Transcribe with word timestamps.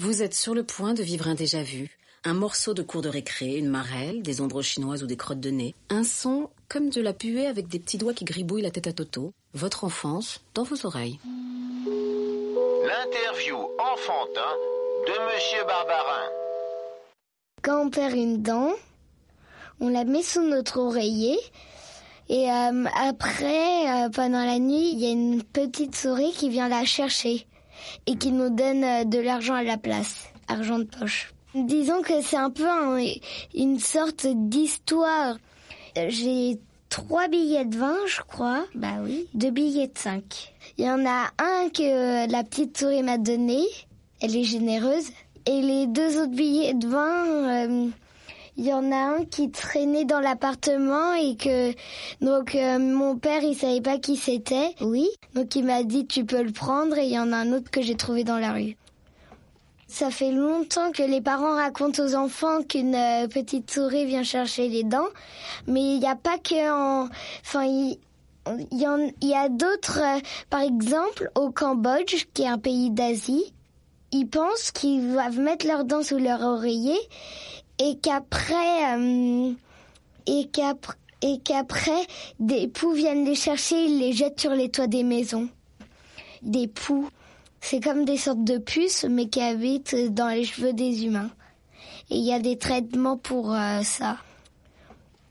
Vous 0.00 0.22
êtes 0.22 0.32
sur 0.32 0.54
le 0.54 0.62
point 0.62 0.94
de 0.94 1.02
vivre 1.02 1.28
un 1.28 1.34
déjà-vu. 1.34 1.90
Un 2.24 2.32
morceau 2.32 2.72
de 2.72 2.80
cours 2.80 3.02
de 3.02 3.10
récré, 3.10 3.58
une 3.58 3.68
marelle, 3.68 4.22
des 4.22 4.40
ombres 4.40 4.62
chinoises 4.62 5.02
ou 5.02 5.06
des 5.06 5.18
crottes 5.18 5.40
de 5.40 5.50
nez. 5.50 5.74
Un 5.90 6.04
son 6.04 6.48
comme 6.70 6.88
de 6.88 7.02
la 7.02 7.12
puée 7.12 7.46
avec 7.46 7.68
des 7.68 7.78
petits 7.78 7.98
doigts 7.98 8.14
qui 8.14 8.24
gribouillent 8.24 8.62
la 8.62 8.70
tête 8.70 8.86
à 8.86 8.94
Toto. 8.94 9.34
Votre 9.52 9.84
enfance 9.84 10.40
dans 10.54 10.62
vos 10.62 10.86
oreilles. 10.86 11.20
L'interview 11.84 13.58
enfantin 13.78 14.54
de 15.06 15.34
Monsieur 15.34 15.66
Barbarin. 15.66 16.30
Quand 17.60 17.82
on 17.84 17.90
perd 17.90 18.14
une 18.14 18.40
dent, 18.40 18.72
on 19.80 19.90
la 19.90 20.04
met 20.06 20.22
sous 20.22 20.40
notre 20.40 20.78
oreiller. 20.78 21.38
Et 22.30 22.50
euh, 22.50 22.84
après, 22.96 24.06
euh, 24.06 24.08
pendant 24.08 24.46
la 24.46 24.58
nuit, 24.58 24.92
il 24.94 24.98
y 24.98 25.08
a 25.08 25.10
une 25.10 25.42
petite 25.42 25.94
souris 25.94 26.32
qui 26.32 26.48
vient 26.48 26.70
la 26.70 26.86
chercher 26.86 27.46
et 28.06 28.16
qui 28.16 28.32
nous 28.32 28.50
donne 28.50 28.84
euh, 28.84 29.04
de 29.04 29.18
l'argent 29.18 29.54
à 29.54 29.62
la 29.62 29.76
place, 29.76 30.28
argent 30.48 30.78
de 30.78 30.84
poche. 30.84 31.32
Disons 31.54 32.02
que 32.02 32.20
c'est 32.22 32.36
un 32.36 32.50
peu 32.50 32.68
un- 32.68 33.04
une 33.54 33.78
sorte 33.80 34.26
d'histoire. 34.28 35.36
J'ai 36.08 36.58
trois 36.88 37.26
billets 37.28 37.64
de 37.64 37.76
20, 37.76 37.96
je 38.06 38.20
crois. 38.22 38.64
Bah 38.74 38.98
oui. 39.02 39.26
Deux 39.34 39.50
billets 39.50 39.88
de 39.88 39.98
5. 39.98 40.52
Il 40.78 40.84
y 40.84 40.90
en 40.90 41.04
a 41.06 41.26
un 41.38 41.68
que 41.70 42.30
la 42.30 42.44
petite 42.44 42.78
souris 42.78 43.02
m'a 43.02 43.18
donné. 43.18 43.62
Elle 44.20 44.36
est 44.36 44.44
généreuse. 44.44 45.08
Et 45.46 45.60
les 45.62 45.86
deux 45.86 46.18
autres 46.20 46.30
billets 46.32 46.74
de 46.74 46.86
20, 46.86 47.26
euh, 47.26 47.88
il 48.60 48.66
y 48.66 48.74
en 48.74 48.92
a 48.92 48.96
un 49.16 49.24
qui 49.24 49.50
traînait 49.50 50.04
dans 50.04 50.20
l'appartement 50.20 51.14
et 51.14 51.34
que 51.34 51.72
donc 52.22 52.54
euh, 52.54 52.78
mon 52.78 53.16
père 53.16 53.42
il 53.42 53.56
savait 53.56 53.80
pas 53.80 53.96
qui 53.98 54.16
c'était. 54.16 54.74
Oui. 54.82 55.08
Donc 55.34 55.56
il 55.56 55.64
m'a 55.64 55.82
dit 55.82 56.06
tu 56.06 56.26
peux 56.26 56.42
le 56.42 56.52
prendre 56.52 56.98
et 56.98 57.06
il 57.06 57.10
y 57.12 57.18
en 57.18 57.32
a 57.32 57.36
un 57.38 57.52
autre 57.54 57.70
que 57.70 57.80
j'ai 57.80 57.94
trouvé 57.94 58.22
dans 58.22 58.38
la 58.38 58.52
rue. 58.52 58.76
Ça 59.88 60.10
fait 60.10 60.30
longtemps 60.30 60.92
que 60.92 61.02
les 61.02 61.22
parents 61.22 61.56
racontent 61.56 62.02
aux 62.04 62.14
enfants 62.14 62.62
qu'une 62.62 62.94
euh, 62.94 63.28
petite 63.28 63.70
souris 63.70 64.04
vient 64.04 64.22
chercher 64.22 64.68
les 64.68 64.84
dents, 64.84 65.08
mais 65.66 65.80
il 65.80 65.98
n'y 65.98 66.06
a 66.06 66.14
pas 66.14 66.36
que 66.36 66.70
en... 66.70 67.08
Enfin, 67.40 67.64
il 67.64 67.98
y, 68.72 68.86
en- 68.86 69.10
y 69.22 69.34
a 69.34 69.48
d'autres, 69.48 70.00
euh, 70.00 70.20
par 70.50 70.60
exemple, 70.60 71.30
au 71.34 71.50
Cambodge, 71.50 72.26
qui 72.34 72.42
est 72.42 72.48
un 72.48 72.58
pays 72.58 72.90
d'Asie, 72.90 73.54
ils 74.12 74.26
pensent 74.28 74.70
qu'ils 74.70 75.12
doivent 75.12 75.38
mettre 75.38 75.66
leurs 75.66 75.84
dents 75.84 76.02
sous 76.02 76.18
leur 76.18 76.40
oreiller 76.42 76.98
et 77.80 77.98
qu'après, 77.98 78.94
euh, 78.96 79.52
et 80.26 80.48
qu'après, 80.52 80.96
et 81.22 81.38
qu'après, 81.40 82.06
des 82.38 82.68
poux 82.68 82.92
viennent 82.92 83.24
les 83.24 83.34
chercher, 83.34 83.84
ils 83.84 83.98
les 83.98 84.12
jettent 84.12 84.40
sur 84.40 84.52
les 84.52 84.70
toits 84.70 84.86
des 84.86 85.02
maisons. 85.02 85.48
Des 86.42 86.68
poux. 86.68 87.08
C'est 87.60 87.80
comme 87.80 88.04
des 88.04 88.16
sortes 88.16 88.44
de 88.44 88.58
puces, 88.58 89.04
mais 89.04 89.28
qui 89.28 89.40
habitent 89.40 89.94
dans 90.14 90.28
les 90.28 90.44
cheveux 90.44 90.72
des 90.72 91.04
humains. 91.04 91.30
Et 92.10 92.16
il 92.16 92.24
y 92.24 92.32
a 92.32 92.38
des 92.38 92.56
traitements 92.56 93.18
pour 93.18 93.54
euh, 93.54 93.82
ça. 93.82 94.16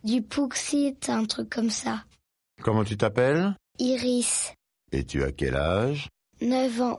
Du 0.04 0.22
Pouxit, 0.22 1.10
un 1.10 1.26
truc 1.26 1.50
comme 1.50 1.70
ça. 1.70 2.04
Comment 2.62 2.84
tu 2.84 2.98
t'appelles? 2.98 3.56
Iris, 3.80 4.54
Et 4.92 5.04
tu 5.04 5.24
as 5.24 5.32
quel 5.32 5.56
âge? 5.56 6.08
9 6.42 6.82
ans. 6.82 6.98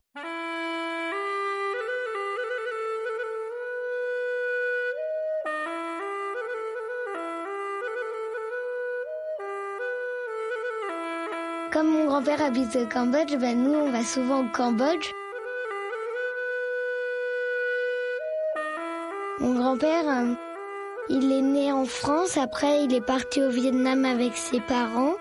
Comme 11.72 11.86
mon 11.86 12.06
grand-père 12.06 12.42
habite 12.42 12.75
au 12.75 12.86
Cambodge, 12.86 13.36
ben 13.36 13.62
nous 13.62 13.72
on 13.72 13.91
va 13.91 14.03
souvent 14.03 14.41
au 14.41 14.48
Cambodge. 14.48 15.12
Mon 19.38 19.54
grand-père, 19.54 20.09
euh, 20.09 20.34
il 21.09 21.30
est 21.30 21.42
né 21.42 21.70
en 21.70 21.84
France, 21.84 22.36
après 22.36 22.82
il 22.84 22.92
est 22.92 23.00
parti 23.00 23.41
au 23.41 23.50
Vietnam 23.50 24.04
avec 24.04 24.36
ses 24.36 24.60
parents. 24.60 25.14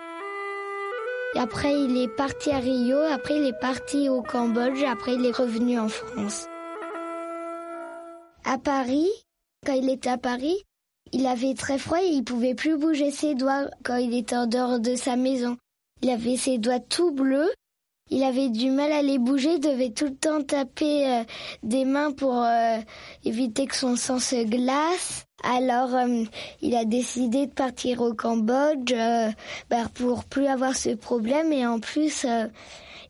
Après 1.36 1.72
il 1.72 1.96
est 1.96 2.08
parti 2.08 2.50
à 2.50 2.58
Rio, 2.58 2.98
après 2.98 3.36
il 3.36 3.46
est 3.46 3.60
parti 3.60 4.08
au 4.08 4.20
Cambodge, 4.20 4.82
après 4.82 5.14
il 5.14 5.24
est 5.24 5.36
revenu 5.36 5.78
en 5.78 5.88
France. 5.88 6.48
À 8.44 8.58
Paris, 8.58 9.08
quand 9.64 9.74
il 9.74 9.88
était 9.88 10.10
à 10.10 10.18
Paris, 10.18 10.64
il 11.12 11.28
avait 11.28 11.54
très 11.54 11.78
froid 11.78 12.02
et 12.02 12.08
il 12.08 12.24
pouvait 12.24 12.56
plus 12.56 12.76
bouger 12.76 13.12
ses 13.12 13.36
doigts 13.36 13.66
quand 13.84 13.96
il 13.96 14.16
était 14.16 14.36
en 14.36 14.48
dehors 14.48 14.80
de 14.80 14.96
sa 14.96 15.14
maison. 15.14 15.56
Il 16.02 16.10
avait 16.10 16.36
ses 16.36 16.58
doigts 16.58 16.80
tout 16.80 17.12
bleus. 17.12 17.50
Il 18.12 18.24
avait 18.24 18.48
du 18.48 18.70
mal 18.70 18.90
à 18.90 19.02
les 19.02 19.18
bouger, 19.18 19.60
devait 19.60 19.90
tout 19.90 20.06
le 20.06 20.16
temps 20.16 20.42
taper 20.42 21.08
euh, 21.08 21.24
des 21.62 21.84
mains 21.84 22.10
pour 22.10 22.42
euh, 22.42 22.78
éviter 23.24 23.66
que 23.66 23.76
son 23.76 23.94
sang 23.94 24.18
se 24.18 24.44
glace. 24.44 25.26
Alors, 25.44 25.94
euh, 25.94 26.24
il 26.60 26.74
a 26.74 26.84
décidé 26.84 27.46
de 27.46 27.52
partir 27.52 28.00
au 28.00 28.12
Cambodge 28.12 28.92
bah, 29.70 29.88
pour 29.94 30.24
plus 30.24 30.48
avoir 30.48 30.76
ce 30.76 30.90
problème 30.90 31.52
et 31.52 31.64
en 31.64 31.78
plus, 31.78 32.26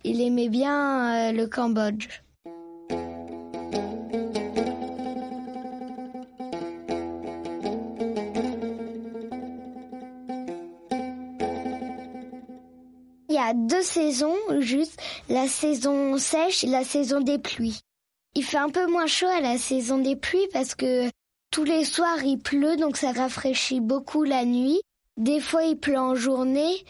il 0.04 0.20
aimait 0.20 0.50
bien 0.50 1.32
le 1.32 1.46
Cambodge. 1.46 2.08
Deux 13.54 13.82
saisons, 13.82 14.36
juste 14.60 15.00
la 15.28 15.46
saison 15.48 16.18
sèche 16.18 16.64
et 16.64 16.68
la 16.68 16.84
saison 16.84 17.20
des 17.20 17.38
pluies. 17.38 17.80
Il 18.34 18.44
fait 18.44 18.58
un 18.58 18.70
peu 18.70 18.86
moins 18.86 19.06
chaud 19.06 19.28
à 19.28 19.40
la 19.40 19.58
saison 19.58 19.98
des 19.98 20.16
pluies 20.16 20.48
parce 20.52 20.74
que 20.74 21.08
tous 21.50 21.64
les 21.64 21.84
soirs 21.84 22.22
il 22.24 22.38
pleut, 22.38 22.76
donc 22.76 22.96
ça 22.96 23.12
rafraîchit 23.12 23.80
beaucoup 23.80 24.24
la 24.24 24.44
nuit. 24.44 24.80
Des 25.16 25.40
fois 25.40 25.64
il 25.64 25.76
pleut 25.76 25.98
en 25.98 26.14
journée, 26.14 26.84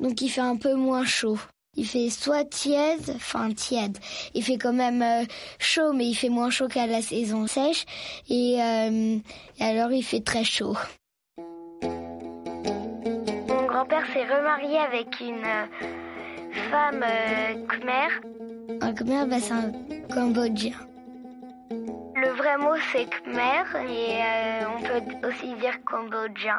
donc 0.00 0.20
il 0.22 0.30
fait 0.30 0.40
un 0.40 0.56
peu 0.56 0.74
moins 0.74 1.04
chaud. 1.04 1.38
Il 1.76 1.86
fait 1.86 2.10
soit 2.10 2.44
tiède, 2.44 3.12
enfin 3.14 3.52
tiède. 3.52 3.98
Il 4.34 4.42
fait 4.42 4.58
quand 4.58 4.72
même 4.72 5.02
euh, 5.02 5.24
chaud, 5.58 5.92
mais 5.92 6.06
il 6.06 6.14
fait 6.14 6.28
moins 6.28 6.50
chaud 6.50 6.66
qu'à 6.66 6.86
la 6.86 7.02
saison 7.02 7.46
sèche. 7.46 7.84
Et, 8.28 8.60
euh, 8.60 9.18
et 9.58 9.62
alors 9.62 9.92
il 9.92 10.02
fait 10.02 10.20
très 10.20 10.42
chaud. 10.42 10.76
Mon 13.78 13.84
grand-père 13.84 14.12
s'est 14.12 14.24
remarié 14.24 14.76
avec 14.76 15.20
une 15.20 15.44
euh, 15.44 15.66
femme 16.68 17.00
euh, 17.00 17.64
khmer. 17.68 18.80
Un 18.80 18.92
khmer, 18.92 19.24
bah, 19.26 19.36
c'est 19.38 19.52
un 19.52 19.70
cambodgien. 20.12 20.74
Le 21.70 22.28
vrai 22.36 22.58
mot 22.58 22.74
c'est 22.90 23.08
khmer 23.08 23.62
et 23.88 24.20
euh, 24.20 24.68
on 24.76 24.82
peut 24.82 25.28
aussi 25.28 25.54
dire 25.60 25.78
cambodgien. 25.84 26.58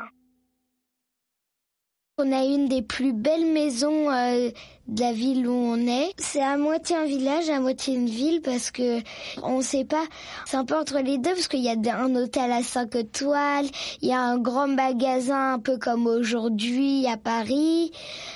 On 2.20 2.32
a 2.32 2.46
une 2.46 2.70
des 2.70 2.82
plus 2.82 3.12
belles 3.12 3.52
maisons 3.52 4.10
euh, 4.10 4.52
de 4.90 5.02
la 5.02 5.14
ville 5.14 5.48
où 5.48 5.54
on 5.54 5.88
est. 5.88 6.12
C'est 6.18 6.42
à 6.42 6.58
moitié 6.58 6.96
un 6.96 7.06
village, 7.06 7.50
à 7.50 7.60
moitié 7.60 7.96
une 7.96 8.10
ville 8.10 8.42
parce 8.42 8.72
que 8.72 9.00
on 9.44 9.62
sait 9.62 9.86
pas. 9.86 10.04
C'est 10.46 10.58
un 10.58 10.66
peu 10.66 10.76
entre 10.76 11.00
les 11.00 11.18
deux 11.18 11.32
parce 11.32 11.48
qu'il 11.48 11.62
y 11.62 11.70
a 11.70 11.96
un 11.96 12.16
hôtel 12.16 12.52
à 12.52 12.64
5 12.64 12.96
étoiles, 12.96 13.66
il 14.02 14.10
y 14.10 14.14
a 14.14 14.20
un 14.20 14.38
grand 14.38 14.68
magasin 14.68 15.54
un 15.54 15.60
peu 15.60 15.78
comme 15.78 16.08
aujourd'hui 16.08 17.06
à 17.08 17.18
Paris. 17.18 17.92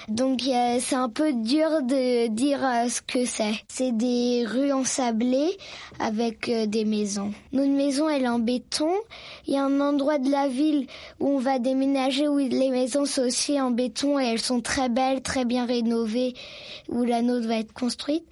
Donc 0.07 0.41
euh, 0.47 0.77
c'est 0.79 0.95
un 0.95 1.09
peu 1.09 1.33
dur 1.33 1.81
de 1.81 2.27
dire 2.27 2.59
euh, 2.63 2.87
ce 2.87 3.01
que 3.01 3.25
c'est. 3.25 3.53
C'est 3.67 3.95
des 3.95 4.45
rues 4.45 4.71
ensablées 4.71 5.57
avec 5.99 6.49
euh, 6.49 6.65
des 6.65 6.85
maisons. 6.85 7.31
Notre 7.51 7.71
maison 7.71 8.09
elle 8.09 8.23
est 8.23 8.29
en 8.29 8.39
béton. 8.39 8.91
Il 9.47 9.53
y 9.53 9.57
a 9.57 9.63
un 9.63 9.79
endroit 9.79 10.19
de 10.19 10.29
la 10.29 10.47
ville 10.47 10.87
où 11.19 11.29
on 11.29 11.39
va 11.39 11.59
déménager 11.59 12.27
où 12.27 12.37
les 12.37 12.69
maisons 12.69 13.05
sont 13.05 13.23
aussi 13.23 13.59
en 13.59 13.71
béton 13.71 14.19
et 14.19 14.25
elles 14.25 14.41
sont 14.41 14.61
très 14.61 14.89
belles, 14.89 15.21
très 15.21 15.45
bien 15.45 15.65
rénovées, 15.65 16.33
où 16.89 17.03
la 17.03 17.21
nôtre 17.21 17.47
va 17.47 17.55
être 17.55 17.73
construite. 17.73 18.25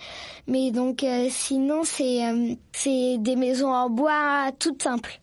Mais 0.47 0.71
donc 0.71 1.03
euh, 1.03 1.27
sinon 1.29 1.83
c'est 1.83 2.25
euh, 2.25 2.55
c'est 2.71 3.17
des 3.17 3.35
maisons 3.35 3.73
en 3.73 3.89
bois 3.89 4.51
toutes 4.59 4.81
simples 4.81 5.19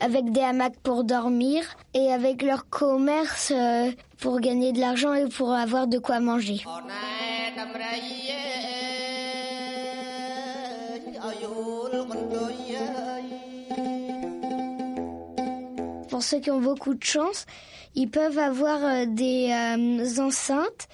avec 0.00 0.30
des 0.30 0.42
hamacs 0.42 0.78
pour 0.82 1.04
dormir 1.04 1.64
et 1.92 2.12
avec 2.12 2.42
leur 2.42 2.68
commerce 2.68 3.52
euh, 3.54 3.90
pour 4.18 4.40
gagner 4.40 4.72
de 4.72 4.80
l'argent 4.80 5.12
et 5.12 5.28
pour 5.28 5.52
avoir 5.52 5.88
de 5.88 5.98
quoi 5.98 6.20
manger. 6.20 6.62
Pour 16.08 16.22
ceux 16.22 16.40
qui 16.40 16.50
ont 16.50 16.60
beaucoup 16.60 16.94
de 16.94 17.02
chance, 17.02 17.46
ils 17.94 18.08
peuvent 18.08 18.38
avoir 18.38 19.06
des 19.06 20.20
enceintes. 20.20 20.88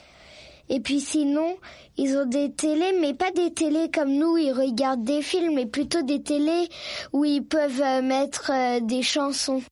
Et 0.69 0.81
puis 0.81 1.01
sinon, 1.01 1.57
ils 1.97 2.17
ont 2.17 2.27
des 2.27 2.53
télés, 2.53 2.95
mais 3.01 3.15
pas 3.15 3.31
des 3.31 3.53
télés 3.53 3.91
comme 3.93 4.13
nous, 4.13 4.37
ils 4.37 4.53
regardent 4.53 5.05
des 5.05 5.23
films, 5.23 5.55
mais 5.55 5.67
plutôt 5.67 6.03
des 6.03 6.23
télés 6.23 6.69
où 7.13 7.25
ils 7.25 7.45
peuvent 7.45 7.83
euh, 7.83 8.03
mettre 8.03 8.51
des 8.81 9.03
chansons. 9.03 9.63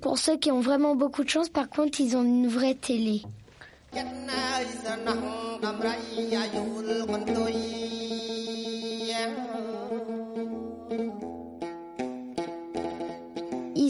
Pour 0.00 0.16
ceux 0.16 0.38
qui 0.38 0.50
ont 0.50 0.60
vraiment 0.60 0.96
beaucoup 0.96 1.22
de 1.22 1.28
chance, 1.28 1.50
par 1.50 1.68
contre, 1.68 2.00
ils 2.00 2.16
ont 2.16 2.22
une 2.22 2.48
vraie 2.48 2.74
télé. 2.74 3.22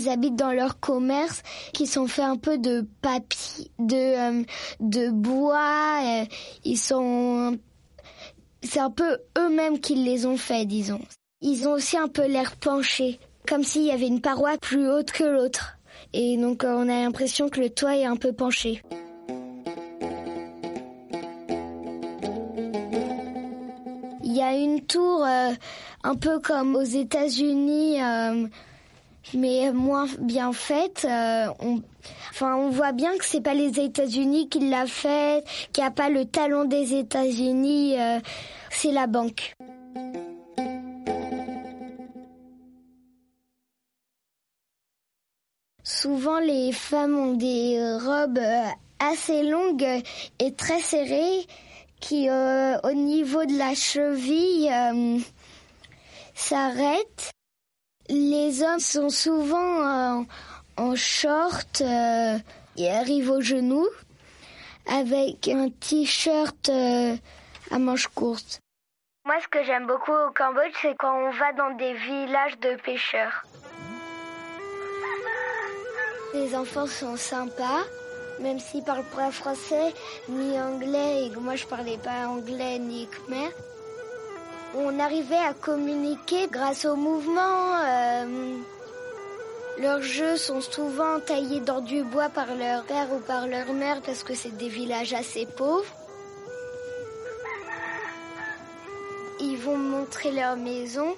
Ils 0.03 0.09
habitent 0.09 0.37
dans 0.37 0.53
leur 0.53 0.81
commerce 0.81 1.43
qui 1.73 1.87
sont 1.87 2.07
faits 2.07 2.25
un 2.25 2.37
peu 2.37 2.59
de 2.59 2.87
papier, 3.01 3.71
de 3.79 3.97
euh, 3.97 4.43
de 4.81 5.11
bois. 5.11 6.01
Euh, 6.03 6.25
ils 6.65 6.79
sont, 6.79 7.59
c'est 8.63 8.81
un 8.81 8.91
peu 8.91 9.19
eux-mêmes 9.39 9.81
qui 9.81 9.95
les 9.95 10.27
ont 10.27 10.37
faits, 10.37 10.67
disons. 10.67 11.01
Ils 11.41 11.69
ont 11.69 11.73
aussi 11.73 11.97
un 11.97 12.09
peu 12.09 12.27
l'air 12.27 12.57
penché, 12.57 13.19
comme 13.47 13.65
s'il 13.65 13.83
y 13.83 13.91
avait 13.91 14.07
une 14.07 14.21
paroi 14.21 14.57
plus 14.59 14.89
haute 14.89 15.13
que 15.13 15.25
l'autre. 15.25 15.79
Et 16.13 16.37
donc 16.37 16.65
euh, 16.65 16.75
on 16.77 16.89
a 16.89 17.03
l'impression 17.03 17.49
que 17.49 17.61
le 17.61 17.71
toit 17.71 17.97
est 17.97 18.05
un 18.05 18.17
peu 18.17 18.33
penché. 18.33 18.83
Il 24.25 24.39
y 24.39 24.43
a 24.43 24.57
une 24.57 24.81
tour 24.87 25.27
un 26.05 26.15
peu 26.17 26.41
comme 26.41 26.75
aux 26.75 26.83
États-Unis 26.83 27.99
mais 29.35 29.73
moins 29.73 30.07
bien 30.21 30.53
faite. 30.53 31.07
Euh, 31.09 31.47
on, 31.61 31.83
enfin, 32.31 32.57
on 32.57 32.71
voit 32.71 32.93
bien 32.93 33.17
que 33.17 33.25
c'est 33.25 33.41
pas 33.41 33.55
les 33.55 33.81
États-Unis 33.81 34.49
qui 34.49 34.69
l'a 34.69 34.87
fait, 34.87 35.45
qu'il 35.73 35.83
n'y 35.83 35.89
a 35.89 35.93
pas 35.93 36.09
le 36.09 36.25
talon 36.25 36.65
des 36.65 36.95
États-Unis. 36.95 38.01
Euh, 38.01 38.19
c'est 38.71 38.93
la 38.93 39.07
banque. 39.07 39.55
Souvent, 45.85 46.39
les 46.39 46.73
femmes 46.73 47.17
ont 47.17 47.35
des 47.35 47.79
robes 48.05 48.39
euh, 48.39 48.65
assez 48.99 49.43
longues 49.43 50.03
et 50.39 50.55
très 50.55 50.81
serrées 50.81 51.47
qui, 52.01 52.29
au 52.29 52.93
niveau 52.93 53.45
de 53.45 53.57
la 53.57 53.75
cheville, 53.77 54.69
s'arrêtent 56.35 57.33
les 58.13 58.63
hommes 58.63 58.79
sont 58.79 59.09
souvent 59.09 60.19
euh, 60.19 60.23
en 60.77 60.95
short 60.95 61.81
euh, 61.81 62.39
et 62.77 62.91
arrivent 62.91 63.31
aux 63.31 63.41
genoux 63.41 63.89
avec 64.87 65.49
un 65.49 65.71
t-shirt 65.71 66.69
euh, 66.69 67.17
à 67.71 67.79
manches 67.79 68.09
courtes. 68.09 68.61
Moi, 69.25 69.37
ce 69.41 69.49
que 69.49 69.63
j'aime 69.65 69.87
beaucoup 69.87 70.13
au 70.13 70.31
Cambodge, 70.35 70.75
c'est 70.83 70.95
quand 70.99 71.17
on 71.17 71.31
va 71.31 71.53
dans 71.53 71.75
des 71.77 71.95
villages 71.95 72.59
de 72.59 72.75
pêcheurs. 72.83 73.45
Les 76.35 76.55
enfants 76.55 76.87
sont 76.87 77.17
sympas, 77.17 77.85
même 78.41 78.59
s'ils 78.59 78.85
parlent 78.85 79.09
pas 79.17 79.31
français 79.31 79.95
ni 80.29 80.61
anglais 80.61 81.27
et 81.27 81.31
que 81.31 81.39
moi 81.39 81.57
je 81.57 81.67
parlais 81.67 81.99
pas 81.99 82.27
anglais 82.27 82.79
ni 82.79 83.07
khmer 83.07 83.51
on 84.75 84.99
arrivait 84.99 85.37
à 85.37 85.55
communiquer 85.55 86.49
grâce 86.51 86.85
au 86.85 86.97
mouvement. 86.97 87.77
Euh, 87.85 88.57
leurs 89.79 90.03
jeux 90.03 90.37
sont 90.37 90.61
souvent 90.61 91.21
taillés 91.21 91.61
dans 91.61 91.81
du 91.81 92.03
bois 92.03 92.29
par 92.29 92.55
leur 92.55 92.85
père 92.85 93.13
ou 93.13 93.19
par 93.21 93.47
leur 93.47 93.73
mère 93.73 94.03
parce 94.03 94.23
que 94.23 94.35
c'est 94.35 94.57
des 94.57 94.69
villages 94.69 95.13
assez 95.13 95.47
pauvres. 95.47 95.95
Ils 99.41 99.57
vont 99.57 99.77
montrer 99.77 100.31
leur 100.31 100.57
maison. 100.57 101.17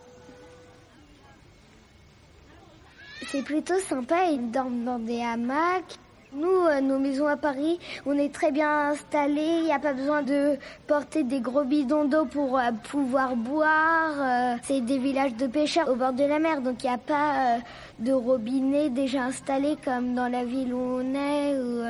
C'est 3.30 3.42
plutôt 3.42 3.78
sympa, 3.80 4.24
ils 4.26 4.50
dorment 4.50 4.84
dans 4.84 4.98
des 4.98 5.20
hamacs. 5.20 5.98
Nous, 6.36 6.48
euh, 6.48 6.80
nos 6.80 6.98
maisons 6.98 7.28
à 7.28 7.36
Paris, 7.36 7.78
on 8.06 8.18
est 8.18 8.34
très 8.34 8.50
bien 8.50 8.90
installés. 8.90 9.58
Il 9.58 9.64
n'y 9.64 9.72
a 9.72 9.78
pas 9.78 9.92
besoin 9.92 10.22
de 10.22 10.56
porter 10.88 11.22
des 11.22 11.40
gros 11.40 11.62
bidons 11.62 12.06
d'eau 12.06 12.24
pour 12.24 12.58
euh, 12.58 12.72
pouvoir 12.90 13.36
boire. 13.36 14.14
Euh, 14.18 14.56
c'est 14.64 14.80
des 14.80 14.98
villages 14.98 15.36
de 15.36 15.46
pêcheurs 15.46 15.88
au 15.88 15.94
bord 15.94 16.12
de 16.12 16.24
la 16.24 16.40
mer, 16.40 16.60
donc 16.60 16.82
il 16.82 16.88
n'y 16.88 16.94
a 16.94 16.98
pas 16.98 17.58
de 18.00 18.12
robinet 18.12 18.90
déjà 18.90 19.22
installé 19.22 19.76
comme 19.84 20.14
dans 20.14 20.26
la 20.26 20.44
ville 20.44 20.74
où 20.74 20.98
on 21.00 21.14
est, 21.14 21.56
où 21.56 21.84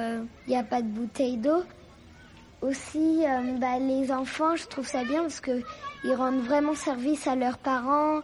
il 0.46 0.50
n'y 0.50 0.56
a 0.56 0.62
pas 0.62 0.82
de 0.82 0.88
bouteille 0.88 1.38
d'eau. 1.38 1.62
Aussi, 2.60 3.22
bah, 3.60 3.78
les 3.78 4.12
enfants, 4.12 4.56
je 4.56 4.66
trouve 4.66 4.86
ça 4.86 5.04
bien 5.04 5.22
parce 5.22 5.40
qu'ils 5.40 6.14
rendent 6.14 6.40
vraiment 6.40 6.74
service 6.74 7.26
à 7.26 7.34
leurs 7.34 7.58
parents. 7.58 8.20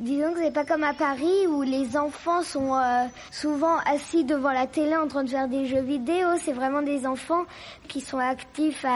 Disons 0.00 0.32
que 0.32 0.38
c'est 0.42 0.50
pas 0.50 0.64
comme 0.64 0.82
à 0.82 0.94
Paris 0.94 1.46
où 1.46 1.60
les 1.60 1.94
enfants 1.94 2.42
sont 2.42 2.74
euh, 2.74 3.04
souvent 3.30 3.76
assis 3.84 4.24
devant 4.24 4.50
la 4.50 4.66
télé 4.66 4.96
en 4.96 5.06
train 5.06 5.24
de 5.24 5.28
faire 5.28 5.46
des 5.46 5.66
jeux 5.66 5.82
vidéo. 5.82 6.26
C'est 6.38 6.54
vraiment 6.54 6.80
des 6.80 7.06
enfants 7.06 7.44
qui 7.86 8.00
sont 8.00 8.18
actifs 8.18 8.86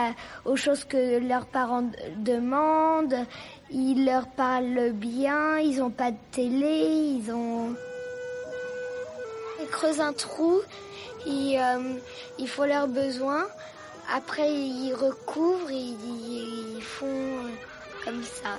aux 0.47 0.57
choses 0.57 0.87
que 0.87 1.19
leurs 1.19 1.45
parents 1.45 1.85
demandent. 2.17 3.27
Ils 3.71 4.07
leur 4.07 4.29
parlent 4.29 4.93
bien. 4.93 5.59
Ils 5.59 5.83
ont 5.83 5.91
pas 5.91 6.11
de 6.11 6.17
télé. 6.33 7.19
Ils 7.21 7.31
ont 7.31 7.75
ils 9.61 9.69
creusent 9.69 10.01
un 10.01 10.15
trou. 10.15 10.63
Ils, 11.27 11.59
euh, 11.59 12.01
ils 12.39 12.49
font 12.49 12.65
leurs 12.65 12.89
besoins. 12.89 13.45
Après 14.11 14.51
ils 14.51 14.95
recouvrent. 14.95 15.71
ils 15.71 16.81
font 16.81 17.43
comme 18.07 18.23
ça. 18.23 18.59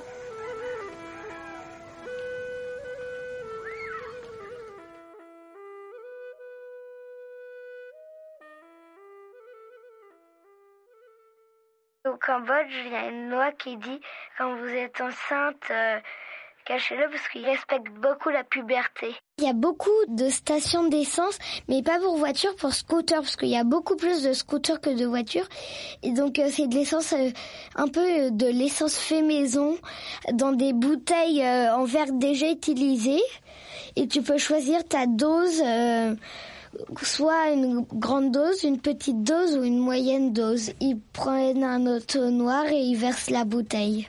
Cambodge, 12.26 12.74
il 12.86 12.92
y 12.92 12.96
a 12.96 13.08
une 13.10 13.30
loi 13.30 13.52
qui 13.52 13.78
dit 13.78 14.02
quand 14.38 14.56
vous 14.56 14.68
êtes 14.68 15.00
enceinte, 15.00 15.62
euh, 15.70 16.00
cachez-le 16.66 17.08
parce 17.12 17.28
qu'ils 17.28 17.46
respectent 17.46 17.92
beaucoup 18.02 18.30
la 18.30 18.44
puberté. 18.44 19.14
Il 19.38 19.44
y 19.44 19.50
a 19.50 19.54
beaucoup 19.54 19.92
de 20.08 20.30
stations 20.30 20.88
d'essence, 20.88 21.38
mais 21.68 21.84
pas 21.84 22.00
pour 22.00 22.18
voitures, 22.18 22.56
pour 22.56 22.74
scooters, 22.74 23.22
parce 23.22 23.36
qu'il 23.36 23.50
y 23.50 23.58
a 23.58 23.64
beaucoup 23.64 23.96
plus 23.96 24.24
de 24.24 24.34
scooters 24.34 24.82
que 24.82 24.90
de 24.90 25.06
voitures. 25.06 25.48
Et 26.02 26.14
donc 26.14 26.40
euh, 26.40 26.48
c'est 26.50 26.68
de 26.68 26.74
l'essence, 26.74 27.14
euh, 27.14 27.30
un 27.76 27.88
peu 27.88 28.32
de 28.32 28.48
l'essence 28.48 28.98
fait 28.98 29.22
maison, 29.22 29.78
dans 30.34 30.52
des 30.52 30.74
bouteilles 30.74 31.48
en 31.48 31.84
verre 31.84 32.12
déjà 32.12 32.50
utilisées. 32.50 33.22
Et 33.96 34.08
tu 34.08 34.24
peux 34.24 34.40
choisir 34.40 34.84
ta 34.84 35.06
dose 35.06 35.62
soit 37.02 37.52
une 37.52 37.86
grande 37.94 38.32
dose, 38.32 38.64
une 38.64 38.80
petite 38.80 39.24
dose 39.24 39.58
ou 39.58 39.64
une 39.64 39.80
moyenne 39.80 40.34
dose. 40.34 40.72
Ils 40.80 41.00
prennent 41.14 41.64
un 41.64 41.86
auto 41.88 42.30
noir 42.30 42.66
et 42.68 42.80
ils 42.80 42.98
versent 42.98 43.30
la 43.30 43.46
bouteille. 43.46 44.08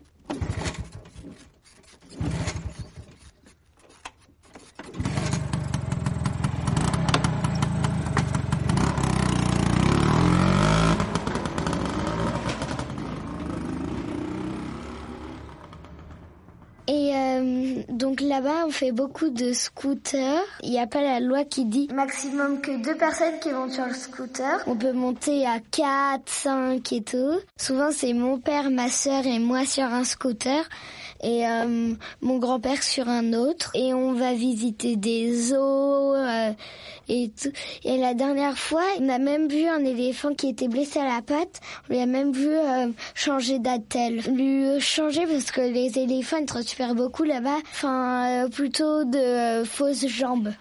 Et 16.88 17.12
euh, 17.14 17.82
donc 17.88 18.20
on 18.66 18.70
fait 18.70 18.92
beaucoup 18.92 19.30
de 19.30 19.52
scooters. 19.52 20.42
Il 20.62 20.70
n'y 20.70 20.78
a 20.78 20.86
pas 20.86 21.02
la 21.02 21.20
loi 21.20 21.44
qui 21.44 21.64
dit 21.64 21.88
maximum 21.92 22.60
que 22.60 22.82
deux 22.82 22.96
personnes 22.96 23.38
qui 23.40 23.50
vont 23.50 23.70
sur 23.70 23.86
le 23.86 23.94
scooter. 23.94 24.60
On 24.66 24.76
peut 24.76 24.92
monter 24.92 25.46
à 25.46 25.58
4, 25.70 26.22
5 26.26 26.92
et 26.92 27.02
tout. 27.02 27.38
Souvent, 27.56 27.90
c'est 27.90 28.12
mon 28.12 28.38
père, 28.38 28.70
ma 28.70 28.88
sœur 28.88 29.26
et 29.26 29.38
moi 29.38 29.64
sur 29.64 29.84
un 29.84 30.04
scooter 30.04 30.68
et 31.22 31.46
euh, 31.46 31.94
mon 32.20 32.38
grand-père 32.38 32.82
sur 32.82 33.08
un 33.08 33.32
autre. 33.32 33.70
Et 33.74 33.94
on 33.94 34.12
va 34.12 34.34
visiter 34.34 34.96
des 34.96 35.34
zoos 35.34 36.14
et 37.08 37.30
la 37.84 38.14
dernière 38.14 38.58
fois, 38.58 38.84
on 39.00 39.08
a 39.08 39.18
même 39.18 39.48
vu 39.48 39.66
un 39.66 39.84
éléphant 39.84 40.34
qui 40.34 40.48
était 40.48 40.68
blessé 40.68 40.98
à 40.98 41.04
la 41.04 41.22
patte. 41.22 41.60
On 41.88 41.92
lui 41.92 42.00
a 42.00 42.06
même 42.06 42.32
vu 42.32 42.48
euh, 42.48 42.88
changer 43.14 43.58
d'attelle. 43.58 44.20
Lui 44.32 44.80
changer 44.80 45.26
parce 45.26 45.50
que 45.50 45.60
les 45.60 45.98
éléphants 45.98 46.38
ils 46.38 46.46
transfèrent 46.46 46.94
beaucoup 46.94 47.24
là-bas. 47.24 47.58
Enfin, 47.72 48.48
plutôt 48.52 49.04
de 49.04 49.64
fausses 49.64 50.06
jambes. 50.06 50.52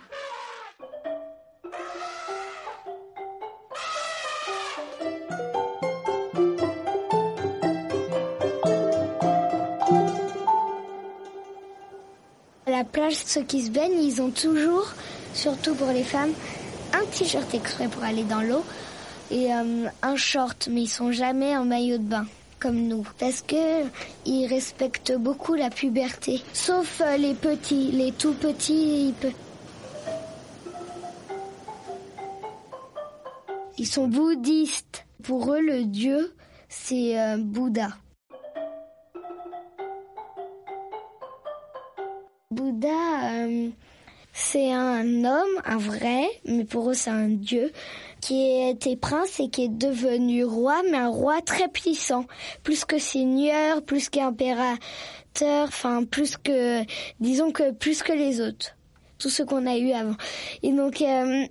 la 12.76 12.84
plage, 12.84 13.16
ceux 13.26 13.44
qui 13.44 13.62
se 13.62 13.72
baignent, 13.72 14.04
ils 14.04 14.22
ont 14.22 14.32
toujours, 14.32 14.88
surtout 15.36 15.76
pour 15.76 15.92
les 15.92 16.04
femmes, 16.04 16.32
un 16.94 17.06
t-shirt 17.12 17.54
exprès 17.54 17.88
pour 17.88 18.04
aller 18.04 18.24
dans 18.24 18.42
l'eau 18.42 18.64
et 19.32 19.54
euh, 19.54 19.88
un 20.02 20.16
short, 20.16 20.70
mais 20.72 20.84
ils 20.84 20.88
sont 20.88 21.12
jamais 21.12 21.56
en 21.58 21.66
maillot 21.66 21.98
de 21.98 22.04
bain 22.04 22.26
comme 22.60 22.88
nous, 22.88 23.06
parce 23.20 23.42
que 23.42 23.84
ils 24.26 24.48
respectent 24.48 25.16
beaucoup 25.16 25.54
la 25.54 25.70
puberté, 25.70 26.42
sauf 26.54 27.02
euh, 27.02 27.18
les 27.18 27.34
petits, 27.34 27.92
les 27.92 28.12
tout 28.12 28.34
petits. 28.34 29.14
Ils, 29.24 29.34
ils 33.78 33.88
sont 33.88 34.08
bouddhistes. 34.08 35.06
Pour 35.22 35.54
eux, 35.54 35.62
le 35.62 35.84
dieu, 35.84 36.34
c'est 36.70 37.20
euh, 37.20 37.38
Bouddha. 37.38 37.90
Bouddha, 37.90 37.90
un 45.66 45.78
vrai, 45.78 46.28
mais 46.46 46.64
pour 46.64 46.90
eux 46.90 46.94
c'est 46.94 47.10
un 47.10 47.28
dieu, 47.28 47.72
qui 48.22 48.70
était 48.70 48.96
prince 48.96 49.40
et 49.40 49.50
qui 49.50 49.66
est 49.66 49.70
devenu 49.70 50.44
roi, 50.44 50.82
mais 50.90 50.98
un 50.98 51.10
roi 51.10 51.42
très 51.42 51.68
puissant, 51.68 52.26
plus 52.64 52.86
que 52.86 52.98
seigneur, 52.98 53.84
plus 53.84 54.10
qu'impérateur, 54.10 55.68
enfin 55.68 56.04
plus 56.04 56.38
que, 56.38 56.84
disons 57.20 57.52
que 57.52 57.72
plus 57.72 58.04
que 58.04 58.14
les 58.14 58.42
autres, 58.42 58.76
tout 59.20 59.30
ce 59.30 59.44
qu'on 59.44 59.66
a 59.66 59.78
eu 59.78 59.92
avant. 59.92 60.16
Et 60.64 60.72
donc 60.72 61.02
euh, 61.02 61.46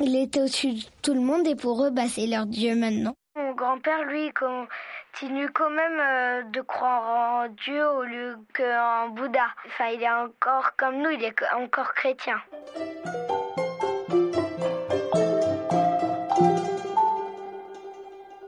il 0.00 0.16
était 0.16 0.40
au-dessus 0.40 0.72
de 0.74 0.80
tout 1.02 1.14
le 1.14 1.20
monde 1.20 1.46
et 1.46 1.54
pour 1.54 1.84
eux, 1.84 1.90
bah, 1.90 2.08
c'est 2.08 2.26
leur 2.26 2.46
dieu 2.46 2.74
maintenant. 2.74 3.14
Mon 3.36 3.54
grand-père, 3.54 4.04
lui, 4.04 4.30
continue 4.32 5.48
quand 5.50 5.70
même 5.70 6.00
euh, 6.00 6.42
de 6.50 6.60
croire 6.60 7.44
en 7.44 7.48
Dieu 7.48 7.86
au 7.88 8.02
lieu 8.02 8.36
qu'en 8.54 9.08
Bouddha. 9.10 9.46
Enfin, 9.66 9.86
il 9.94 10.02
est 10.02 10.10
encore 10.10 10.72
comme 10.76 10.98
nous, 10.98 11.10
il 11.10 11.22
est 11.22 11.34
encore 11.54 11.94
chrétien. 11.94 12.36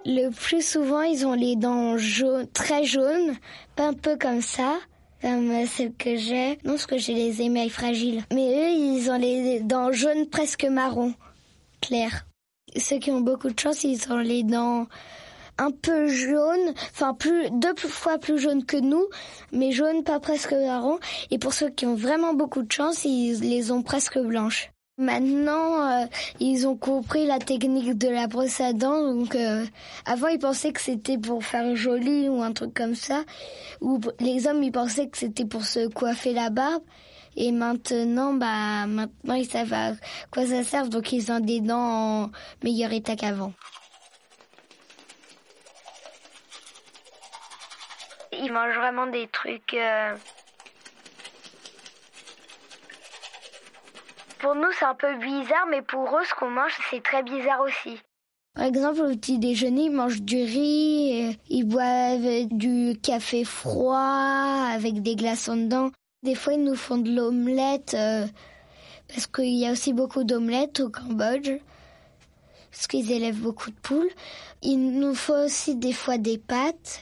Le 0.06 0.28
plus 0.28 0.61
souvent, 0.61 1.00
ils 1.00 1.26
ont 1.26 1.32
les 1.32 1.56
dents 1.56 1.96
jaunes, 1.96 2.46
très 2.52 2.84
jaunes, 2.84 3.37
pas 3.75 3.87
un 3.88 3.94
peu 3.94 4.18
comme 4.18 4.42
ça, 4.42 4.76
comme 5.23 5.64
celles 5.64 5.94
que 5.94 6.16
j'ai. 6.16 6.58
Non, 6.64 6.73
parce 6.73 6.84
que 6.84 6.99
j'ai 6.99 7.14
les 7.14 7.40
émails 7.40 7.70
fragiles. 7.70 8.23
Mais 8.30 8.49
eux, 8.49 8.70
ils 8.70 9.11
ont 9.11 9.18
les 9.18 9.61
dents 9.61 9.92
jaunes 9.92 10.28
presque 10.28 10.64
marron, 10.64 11.14
clair. 11.80 12.26
Ceux 12.76 12.99
qui 12.99 13.11
ont 13.12 13.23
beaucoup 13.23 13.49
de 13.49 13.58
chance, 13.58 13.82
ils 13.84 14.12
ont 14.12 14.18
les 14.18 14.42
dents 14.42 14.87
un 15.56 15.70
peu 15.70 16.08
jaunes, 16.08 16.75
enfin 16.90 17.14
plus 17.14 17.49
deux 17.52 17.75
fois 17.76 18.18
plus 18.18 18.38
jaunes 18.38 18.66
que 18.66 18.76
nous, 18.76 19.06
mais 19.52 19.73
jaunes 19.73 20.04
pas 20.04 20.20
presque 20.20 20.52
marron. 20.52 20.99
Et 21.30 21.38
pour 21.38 21.54
ceux 21.54 21.70
qui 21.70 21.87
ont 21.87 21.94
vraiment 21.94 22.34
beaucoup 22.34 22.62
de 22.62 22.73
chance, 22.73 23.06
ils 23.06 23.40
les 23.40 23.70
ont 23.70 23.82
presque 23.82 24.18
blanches. 24.18 24.74
Maintenant, 24.96 25.90
euh, 25.90 26.06
ils 26.38 26.68
ont 26.68 26.76
compris 26.76 27.26
la 27.26 27.40
technique 27.40 27.98
de 27.98 28.08
la 28.08 28.28
brosse 28.28 28.60
à 28.60 28.72
dents. 28.72 29.12
Donc, 29.12 29.34
euh, 29.34 29.64
avant, 30.06 30.28
ils 30.28 30.38
pensaient 30.38 30.72
que 30.72 30.80
c'était 30.80 31.18
pour 31.18 31.44
faire 31.44 31.74
joli 31.74 32.28
ou 32.28 32.40
un 32.42 32.52
truc 32.52 32.72
comme 32.74 32.94
ça. 32.94 33.24
Ou 33.80 34.00
les 34.20 34.46
hommes, 34.46 34.62
ils 34.62 34.70
pensaient 34.70 35.08
que 35.08 35.18
c'était 35.18 35.46
pour 35.46 35.64
se 35.64 35.88
coiffer 35.88 36.32
la 36.32 36.50
barbe. 36.50 36.84
Et 37.36 37.50
maintenant, 37.50 38.34
bah, 38.34 38.86
maintenant, 38.86 39.34
ils 39.34 39.50
savent 39.50 39.72
à 39.72 39.92
quoi 40.30 40.46
ça 40.46 40.62
sert. 40.62 40.88
Donc, 40.88 41.10
ils 41.10 41.32
ont 41.32 41.40
des 41.40 41.60
dents 41.60 42.26
en 42.26 42.30
meilleur 42.62 42.92
état 42.92 43.16
qu'avant. 43.16 43.52
Ils 48.30 48.52
mangent 48.52 48.76
vraiment 48.76 49.08
des 49.08 49.26
trucs. 49.26 49.74
Euh, 49.74 50.14
Pour 54.44 54.54
nous, 54.56 54.68
c'est 54.78 54.84
un 54.84 54.94
peu 54.94 55.16
bizarre, 55.16 55.66
mais 55.70 55.80
pour 55.80 56.06
eux, 56.18 56.24
ce 56.28 56.34
qu'on 56.34 56.50
mange, 56.50 56.76
c'est 56.90 57.02
très 57.02 57.22
bizarre 57.22 57.62
aussi. 57.62 57.98
Par 58.54 58.66
exemple, 58.66 59.00
au 59.00 59.08
petit 59.16 59.38
déjeuner, 59.38 59.84
ils 59.84 59.90
mangent 59.90 60.20
du 60.20 60.36
riz, 60.36 61.38
ils 61.48 61.64
boivent 61.64 62.48
du 62.50 62.92
café 63.02 63.44
froid 63.44 64.68
avec 64.70 65.00
des 65.00 65.16
glaçons 65.16 65.56
dedans. 65.56 65.92
Des 66.22 66.34
fois, 66.34 66.52
ils 66.52 66.62
nous 66.62 66.76
font 66.76 66.98
de 66.98 67.10
l'omelette, 67.10 67.94
euh, 67.94 68.26
parce 69.08 69.26
qu'il 69.26 69.54
y 69.54 69.66
a 69.66 69.72
aussi 69.72 69.94
beaucoup 69.94 70.24
d'omelettes 70.24 70.80
au 70.80 70.90
Cambodge, 70.90 71.50
parce 72.70 72.86
qu'ils 72.86 73.12
élèvent 73.12 73.40
beaucoup 73.40 73.70
de 73.70 73.76
poules. 73.76 74.10
Il 74.60 74.98
nous 75.00 75.14
faut 75.14 75.42
aussi 75.42 75.74
des 75.74 75.94
fois 75.94 76.18
des 76.18 76.36
pâtes, 76.36 77.00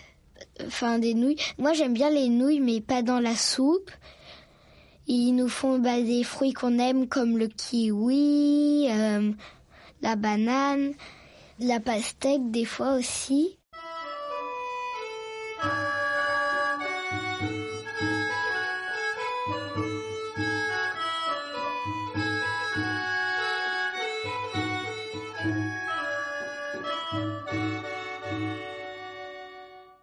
enfin 0.64 1.00
des 1.00 1.14
nouilles. 1.14 1.42
Moi, 1.58 1.72
j'aime 1.72 1.92
bien 1.92 2.10
les 2.10 2.28
nouilles, 2.28 2.60
mais 2.60 2.80
pas 2.80 3.02
dans 3.02 3.18
la 3.18 3.34
soupe. 3.34 3.90
Ils 5.08 5.32
nous 5.32 5.48
font 5.48 5.78
bah, 5.78 6.00
des 6.00 6.22
fruits 6.22 6.52
qu'on 6.52 6.78
aime 6.78 7.08
comme 7.08 7.36
le 7.36 7.48
kiwi, 7.48 8.86
euh, 8.88 9.32
la 10.00 10.16
banane, 10.16 10.92
la 11.58 11.80
pastèque 11.80 12.50
des 12.50 12.64
fois 12.64 12.94
aussi. 12.94 13.58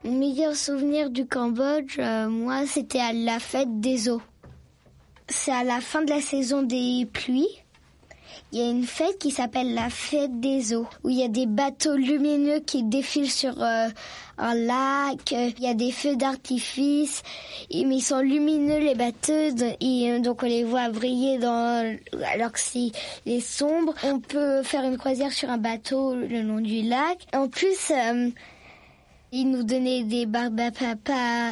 Mon 0.03 0.17
meilleur 0.17 0.55
souvenir 0.55 1.09
du 1.09 1.25
Cambodge, 1.25 1.97
euh, 1.99 2.27
moi, 2.27 2.65
c'était 2.65 2.99
à 2.99 3.13
la 3.13 3.39
fête 3.39 3.79
des 3.79 4.09
eaux 4.09 4.21
c'est 5.39 5.51
à 5.53 5.63
la 5.63 5.79
fin 5.79 6.01
de 6.03 6.09
la 6.09 6.19
saison 6.19 6.63
des 6.63 7.07
pluies. 7.13 7.47
Il 8.51 8.59
y 8.59 8.61
a 8.61 8.69
une 8.69 8.85
fête 8.85 9.17
qui 9.19 9.31
s'appelle 9.31 9.73
la 9.73 9.89
fête 9.89 10.39
des 10.39 10.73
eaux, 10.73 10.87
où 11.03 11.09
il 11.09 11.17
y 11.17 11.23
a 11.23 11.29
des 11.29 11.45
bateaux 11.45 11.95
lumineux 11.95 12.59
qui 12.59 12.83
défilent 12.83 13.31
sur 13.31 13.61
euh, 13.63 13.87
un 14.37 14.53
lac. 14.53 15.31
Il 15.31 15.63
y 15.63 15.67
a 15.67 15.73
des 15.73 15.91
feux 15.91 16.17
d'artifice, 16.17 17.23
mais 17.71 17.95
ils 17.97 18.01
sont 18.01 18.19
lumineux 18.19 18.79
les 18.79 18.95
bateaux, 18.95 19.31
euh, 19.33 20.19
donc 20.19 20.43
on 20.43 20.47
les 20.47 20.65
voit 20.65 20.89
briller 20.89 21.37
dans, 21.37 21.97
alors 22.33 22.51
que 22.51 22.59
c'est 22.59 23.39
sombre. 23.39 23.93
On 24.03 24.19
peut 24.19 24.61
faire 24.63 24.83
une 24.83 24.97
croisière 24.97 25.31
sur 25.31 25.49
un 25.49 25.57
bateau 25.57 26.15
le 26.15 26.41
long 26.41 26.59
du 26.59 26.81
lac. 26.81 27.27
En 27.33 27.47
plus, 27.47 27.91
euh, 27.91 28.29
ils 29.31 29.49
nous 29.49 29.63
donnaient 29.63 30.03
des 30.03 30.27
papa 30.27 31.51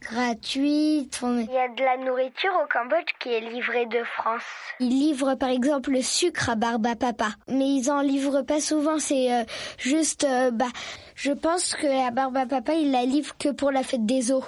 gratuite. 0.00 1.20
Il 1.22 1.52
y 1.52 1.58
a 1.58 1.68
de 1.68 1.84
la 1.84 1.96
nourriture 1.98 2.52
au 2.62 2.66
Cambodge 2.72 3.12
qui 3.18 3.30
est 3.30 3.40
livrée 3.40 3.86
de 3.86 4.02
France. 4.18 4.42
Ils 4.80 4.88
livrent 4.88 5.36
par 5.36 5.50
exemple 5.50 5.90
le 5.90 6.02
sucre 6.02 6.50
à 6.50 6.54
Barba 6.54 6.96
Papa, 6.96 7.28
mais 7.48 7.68
ils 7.68 7.90
en 7.90 8.00
livrent 8.00 8.42
pas 8.42 8.60
souvent. 8.60 8.98
C'est 8.98 9.32
euh, 9.32 9.44
juste, 9.78 10.24
euh, 10.24 10.50
bah, 10.50 10.66
je 11.14 11.32
pense 11.32 11.74
que 11.74 11.86
la 11.86 12.10
Barba 12.10 12.46
Papa, 12.46 12.74
il 12.74 12.90
la 12.90 13.04
livre 13.04 13.36
que 13.38 13.50
pour 13.50 13.70
la 13.70 13.82
fête 13.82 14.06
des 14.06 14.32
eaux. 14.32 14.44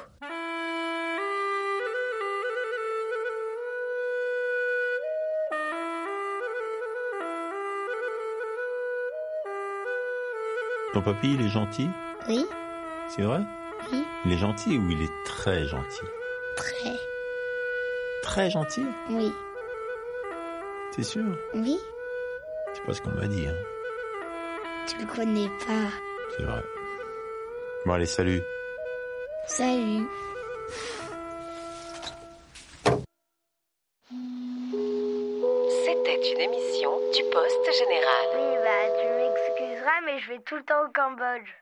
Ton 10.92 11.00
papy, 11.00 11.32
il 11.32 11.46
est 11.46 11.48
gentil? 11.48 11.88
Oui. 12.28 12.44
C'est 13.08 13.22
vrai? 13.22 13.40
Il 14.24 14.32
est 14.32 14.38
gentil 14.38 14.78
ou 14.78 14.90
il 14.90 15.02
est 15.02 15.24
très 15.24 15.64
gentil? 15.66 16.06
Très. 16.56 16.96
Très 18.22 18.50
gentil? 18.50 18.86
Oui. 19.10 19.32
T'es 20.94 21.02
sûr? 21.02 21.24
Oui. 21.54 21.78
C'est 22.74 22.84
pas 22.84 22.92
ce 22.92 23.02
qu'on 23.02 23.10
m'a 23.10 23.26
dit. 23.26 23.46
Hein. 23.48 23.56
Tu 24.86 24.98
le 24.98 25.06
connais 25.06 25.48
pas. 25.66 25.90
C'est 26.36 26.44
vrai. 26.44 26.62
Bon 27.84 27.92
allez, 27.94 28.06
salut. 28.06 28.42
Salut. 29.46 30.06
C'était 35.84 36.32
une 36.32 36.40
émission 36.40 36.92
du 37.12 37.22
Poste 37.30 37.72
Général. 37.78 38.24
Oui, 38.34 38.56
bah 38.62 38.84
tu 39.00 39.06
m'excuseras, 39.18 40.00
mais 40.06 40.18
je 40.20 40.28
vais 40.28 40.40
tout 40.40 40.56
le 40.56 40.62
temps 40.62 40.84
au 40.84 40.92
Cambodge. 40.92 41.61